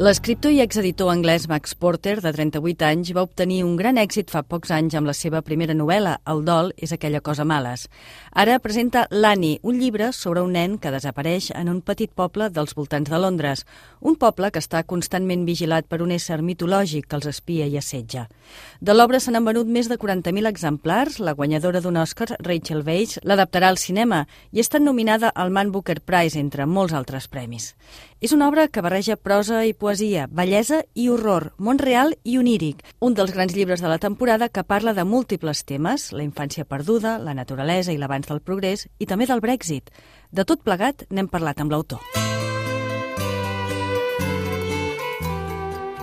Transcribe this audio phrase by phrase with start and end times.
[0.00, 4.40] L'escriptor i exeditor anglès Max Porter, de 38 anys, va obtenir un gran èxit fa
[4.40, 7.82] pocs anys amb la seva primera novel·la, El dol és aquella cosa males.
[8.32, 12.72] Ara presenta L'Annie, un llibre sobre un nen que desapareix en un petit poble dels
[12.78, 13.66] voltants de Londres,
[14.00, 18.24] un poble que està constantment vigilat per un ésser mitològic que els espia i assetja.
[18.80, 23.20] De l'obra se n'han venut més de 40.000 exemplars, la guanyadora d'un Oscar, Rachel Weisz,
[23.20, 27.74] l'adaptarà al cinema i està nominada al Man Booker Prize, entre molts altres premis.
[28.20, 32.82] És una obra que barreja prosa i poesia, bellesa i horror, món real i oníric.
[33.00, 37.16] Un dels grans llibres de la temporada que parla de múltiples temes, la infància perduda,
[37.16, 39.88] la naturalesa i l'avanç del progrés, i també del Brexit.
[40.30, 42.04] De tot plegat n'hem parlat amb l'autor.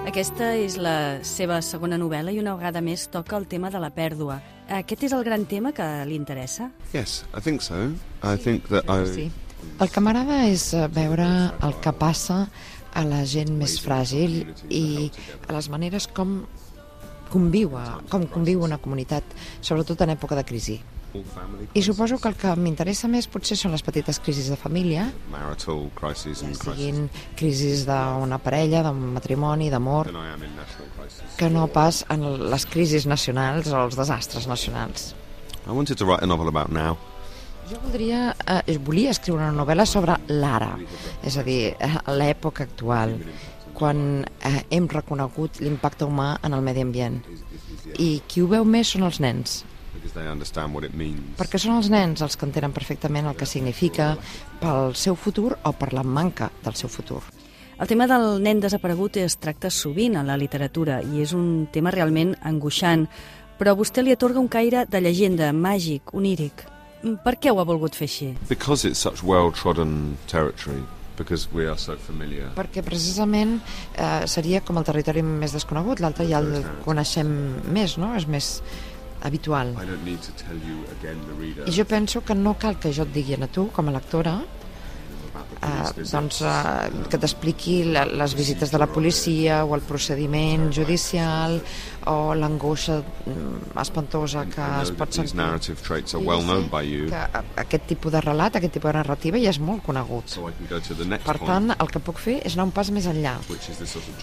[0.09, 3.93] Aquesta és la seva segona novel·la i una vegada més toca el tema de la
[3.93, 4.41] pèrdua.
[4.73, 6.71] Aquest és el gran tema que li interessa?
[6.97, 7.91] Yes, I think so.
[8.25, 9.05] I think that I...
[9.05, 9.33] Sí.
[9.79, 11.27] El que m'agrada és eh, veure
[11.63, 12.47] el que passa
[12.97, 14.39] a la gent més fràgil
[14.73, 15.11] i
[15.47, 16.39] a les maneres com
[17.29, 19.23] conviu, a- com conviu una comunitat,
[19.61, 20.79] sobretot en època de crisi.
[21.73, 25.07] I suposo que el que m'interessa més potser són les petites crisis de família,
[26.41, 30.11] ja siguin crisis d'una parella, d'un matrimoni, d'amor,
[31.37, 35.13] que no pas en les crisis nacionals o els desastres nacionals.
[35.65, 36.97] I wanted to write a novel about now.
[37.67, 40.77] Jo voldria, eh, volia escriure una novel·la sobre l'ara,
[41.23, 43.17] és a dir, eh, l'època actual,
[43.73, 47.19] quan eh, hem reconegut l'impacte humà en el medi ambient.
[47.99, 49.65] I qui ho veu més són els nens,
[51.37, 54.15] perquè són els nens els que entenen perfectament el que significa
[54.61, 57.21] pel seu futur o per la manca del seu futur.
[57.79, 61.91] El tema del nen desaparegut es tracta sovint a la literatura i és un tema
[61.91, 63.05] realment angoixant,
[63.59, 66.76] però a vostè li atorga un caire de llegenda, màgic, oníric.
[67.03, 68.31] Mm, Per què ho ha volgut fer així?
[68.49, 70.81] Because it's such well-trodden territory,
[71.17, 72.49] because we are so familiar.
[72.57, 73.59] Perquè precisament
[73.95, 77.29] eh, seria com el territori més desconegut, l'altre ja el coneixem
[77.73, 78.13] més, no?
[78.17, 78.61] És més
[79.21, 79.73] habitual.
[79.81, 82.77] I don't need to tell you again, the reader, I jo penso que no cal
[82.79, 84.39] que jo et digui a tu, com a lectora,
[85.61, 91.59] eh, doncs, eh, que t'expliqui les visites de la policia o el procediment judicial
[92.07, 95.35] o l'angoixa mm, espantosa que es pot sentir.
[97.11, 97.23] Que
[97.63, 100.37] aquest tipus de relat, aquest tipus de narrativa ja és molt conegut.
[101.25, 103.35] Per tant, el que puc fer és anar un pas més enllà.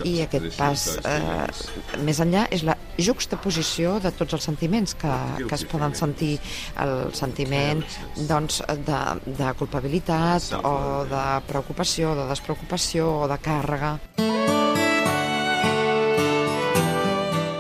[0.09, 5.15] I aquest pas eh, més enllà és la juxtaposició de tots els sentiments que,
[5.45, 6.39] que es poden sentir.
[6.81, 7.83] El sentiment
[8.29, 11.14] doncs, de, de culpabilitat o de
[11.49, 13.95] preocupació, de despreocupació o de càrrega.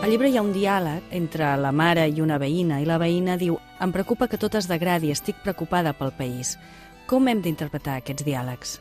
[0.04, 3.38] Al llibre hi ha un diàleg entre la mare i una veïna i la veïna
[3.41, 6.59] diu «Em preocupa que tot es degradi, estic preocupada pel país».
[7.09, 8.78] Com hem d'interpretar aquests diàlegs?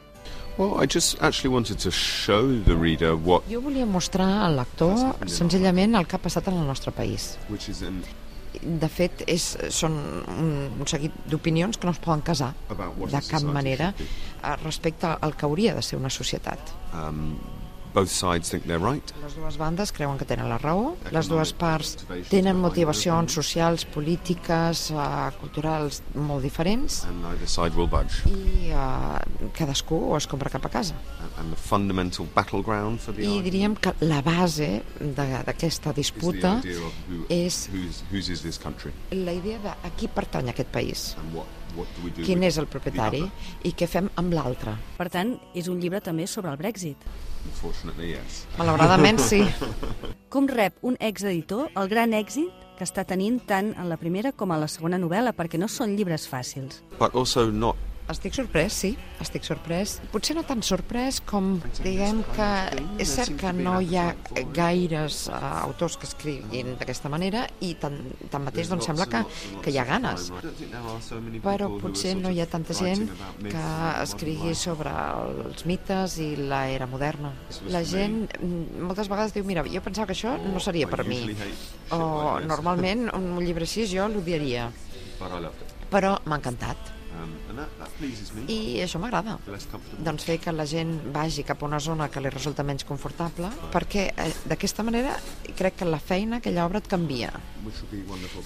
[0.57, 4.94] Well, I just actually wanted to show the reader what, Jo volia mostrar al lector
[5.28, 7.38] senzillament el que ha passat en el nostre país.
[7.50, 8.03] which is an,
[8.61, 9.95] De fet, és, són
[10.29, 14.32] un, un seguit d'opinions que no es poden casar de cap manera should be.
[14.63, 16.59] Respecte al que hauria de ser una societat.
[16.93, 17.37] Um,
[17.93, 19.11] both sides think they're right.
[19.21, 21.93] Les dues bandes creuen que tenen la raó, les dues parts
[22.31, 28.23] tenen motivacions socials, polítiques, eh, culturals molt diferents and neither side will budge.
[28.33, 30.97] i eh, cadascú es compra cap a casa.
[31.21, 36.55] And- the fundamental battleground for the I diríem que la base d'aquesta disputa
[37.29, 41.35] és whose, whose is this country la idea de a qui pertany aquest país, and
[41.35, 41.45] what,
[42.23, 43.23] quin és el propietari
[43.67, 44.75] i què fem amb l'altre.
[44.97, 47.07] Per tant, és un llibre també sobre el Brexit.
[48.00, 48.44] Yes.
[48.57, 49.41] Malauradament sí.
[50.34, 54.51] Com rep un exeditor el gran èxit que està tenint tant en la primera com
[54.51, 56.81] a la segona novel·la, perquè no són llibres fàcils.
[56.97, 58.90] But also not Estic sorprès, sí,
[59.24, 59.94] estic sorprès.
[60.12, 62.47] Potser no tan sorprès com, diguem que
[63.00, 64.09] és cert que no hi ha
[64.56, 67.96] gaires uh, autors que escriguin d'aquesta manera i tan,
[68.34, 69.22] tanmateix doncs sembla que,
[69.64, 70.28] que hi ha ganes.
[71.46, 73.08] Però potser no hi ha tanta gent
[73.46, 73.67] que
[74.03, 74.91] escrigui sobre
[75.23, 77.32] els mites i l'era moderna.
[77.72, 81.22] La gent mm, moltes vegades diu, mira, jo pensava que això no seria per mi.
[81.96, 82.03] O
[82.44, 84.67] normalment un llibre així jo l'odiaria.
[85.94, 86.94] Però m'ha encantat.
[88.53, 89.37] I això m'agrada.
[90.03, 93.51] Doncs fer que la gent vagi cap a una zona que li resulta menys confortable,
[93.73, 95.15] perquè eh, d'aquesta manera
[95.57, 97.31] crec que la feina, aquella obra et canvia.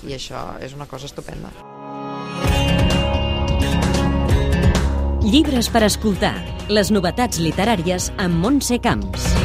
[0.08, 1.54] I això és una cosa estupenda.
[5.28, 6.38] Llibres per escoltar.
[6.72, 9.37] Les novetats literàries amb Montse Camps.